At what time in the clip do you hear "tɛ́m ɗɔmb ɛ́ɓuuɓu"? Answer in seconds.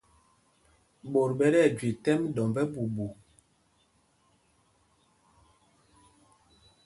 2.03-3.07